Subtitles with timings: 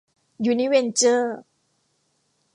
[0.45, 1.37] ยูนิเวนเจอร์